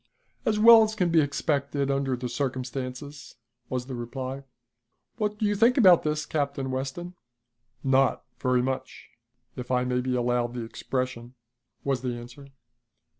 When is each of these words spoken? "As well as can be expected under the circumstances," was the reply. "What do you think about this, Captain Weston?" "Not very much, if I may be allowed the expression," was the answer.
"As 0.47 0.57
well 0.57 0.81
as 0.81 0.95
can 0.95 1.11
be 1.11 1.21
expected 1.21 1.91
under 1.91 2.15
the 2.17 2.27
circumstances," 2.27 3.35
was 3.69 3.85
the 3.85 3.93
reply. 3.93 4.43
"What 5.17 5.37
do 5.37 5.45
you 5.45 5.53
think 5.53 5.77
about 5.77 6.01
this, 6.01 6.25
Captain 6.25 6.71
Weston?" 6.71 7.13
"Not 7.83 8.25
very 8.39 8.63
much, 8.63 9.09
if 9.55 9.69
I 9.69 9.83
may 9.83 10.01
be 10.01 10.15
allowed 10.15 10.55
the 10.55 10.63
expression," 10.63 11.35
was 11.83 12.01
the 12.01 12.17
answer. 12.17 12.47